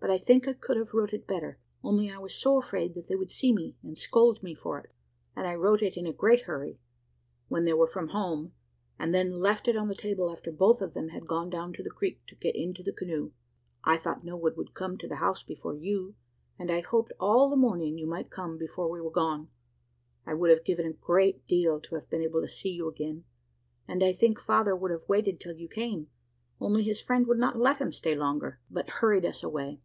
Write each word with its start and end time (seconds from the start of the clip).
But 0.00 0.14
I 0.14 0.16
think 0.18 0.48
I 0.48 0.54
could 0.54 0.78
have 0.78 0.94
wrote 0.94 1.12
it 1.12 1.26
better, 1.26 1.58
only 1.82 2.08
I 2.08 2.16
was 2.16 2.32
so 2.32 2.56
afraid 2.58 2.94
that 2.94 3.08
they 3.08 3.16
would 3.16 3.30
see 3.32 3.52
me, 3.52 3.74
and 3.82 3.98
scold 3.98 4.42
me 4.42 4.54
for 4.54 4.78
it, 4.78 4.90
and 5.36 5.46
I 5.46 5.54
wrote 5.56 5.82
it 5.82 5.98
in 5.98 6.06
a 6.06 6.14
great 6.14 6.42
hurry, 6.42 6.78
when 7.48 7.66
they 7.66 7.74
were 7.74 7.88
from 7.88 8.08
home, 8.08 8.54
and 8.98 9.12
then 9.12 9.40
left 9.40 9.68
it 9.68 9.76
on 9.76 9.88
the 9.88 9.94
table 9.96 10.30
after 10.32 10.50
both 10.50 10.80
of 10.80 10.94
them 10.94 11.08
had 11.08 11.26
gone 11.26 11.50
down 11.50 11.74
to 11.74 11.82
the 11.82 11.90
creek 11.90 12.22
to 12.28 12.36
get 12.36 12.54
into 12.56 12.82
the 12.82 12.92
canoe. 12.92 13.32
I 13.84 13.98
thought 13.98 14.24
no 14.24 14.36
one 14.36 14.54
would 14.56 14.72
come 14.72 14.96
to 14.96 15.08
the 15.08 15.16
house 15.16 15.42
before 15.42 15.74
you, 15.74 16.14
and 16.58 16.70
I 16.70 16.80
hoped 16.80 17.12
all 17.20 17.50
the 17.50 17.56
morning 17.56 17.98
you 17.98 18.06
might 18.06 18.30
come 18.30 18.56
before 18.56 18.88
we 18.90 19.02
were 19.02 19.10
gone. 19.10 19.50
I 20.24 20.32
would 20.32 20.48
have 20.48 20.64
given 20.64 20.86
a 20.86 20.92
great 20.94 21.46
deal 21.46 21.80
to 21.80 21.96
have 21.96 22.08
been 22.08 22.22
able 22.22 22.40
to 22.40 22.48
see 22.48 22.70
you 22.70 22.88
again; 22.88 23.24
and 23.86 24.02
I 24.02 24.12
think 24.14 24.38
father 24.40 24.74
would 24.74 24.92
have 24.92 25.08
waited 25.08 25.38
till 25.38 25.56
you 25.56 25.68
came, 25.68 26.06
only 26.60 26.82
his 26.82 27.02
friend 27.02 27.26
would 27.26 27.38
not 27.38 27.58
let 27.58 27.78
him 27.78 27.92
stay 27.92 28.14
longer, 28.14 28.60
but 28.70 28.88
hurried 28.88 29.26
us 29.26 29.42
away. 29.42 29.80